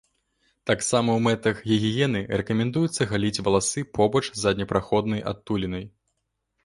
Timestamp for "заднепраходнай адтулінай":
4.45-5.85